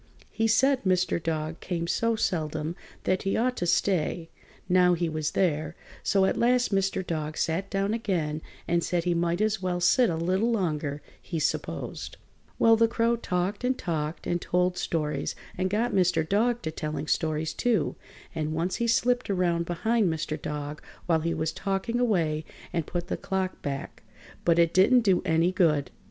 He 0.31 0.47
said 0.47 0.83
Mr. 0.83 1.21
Dog 1.21 1.59
came 1.59 1.85
so 1.85 2.15
seldom 2.15 2.75
that 3.03 3.21
he 3.21 3.37
ought 3.37 3.55
to 3.57 3.67
stay, 3.67 4.31
now 4.67 4.95
he 4.95 5.07
was 5.07 5.33
there, 5.37 5.75
so 6.01 6.25
at 6.25 6.39
last 6.39 6.73
Mr. 6.73 7.05
Dog 7.05 7.37
sat 7.37 7.69
down 7.69 7.93
again 7.93 8.41
and 8.67 8.83
said 8.83 9.03
he 9.03 9.13
might 9.13 9.41
as 9.41 9.61
well 9.61 9.79
sit 9.79 10.09
a 10.09 10.15
little 10.15 10.49
longer, 10.51 11.03
he 11.21 11.37
s'posed. 11.37 12.17
[Illustration: 12.59 12.87
MR. 12.87 12.89
CROW 12.89 13.15
TALKED 13.17 13.63
AND 13.63 13.77
TOLD 13.77 13.83
STORIES.] 13.95 13.99
Well, 14.17 14.17
the 14.25 14.25
Crow 14.25 14.25
talked 14.25 14.25
and 14.25 14.25
talked 14.25 14.27
and 14.27 14.41
told 14.41 14.77
stories 14.79 15.35
and 15.55 15.69
got 15.69 15.93
Mr. 15.93 16.27
Dog 16.27 16.61
to 16.63 16.71
telling 16.71 17.05
stories, 17.05 17.53
too, 17.53 17.95
and 18.33 18.53
once 18.53 18.77
he 18.77 18.87
slipped 18.87 19.29
around 19.29 19.67
behind 19.67 20.09
Mr. 20.11 20.41
Dog 20.41 20.81
while 21.05 21.19
he 21.19 21.35
was 21.35 21.51
talking 21.51 21.99
away 21.99 22.43
and 22.73 22.87
put 22.87 23.05
the 23.07 23.17
clock 23.17 23.61
back, 23.61 24.01
but 24.45 24.57
it 24.57 24.73
didn't 24.73 25.01
do 25.01 25.21
any 25.25 25.51
good. 25.51 25.91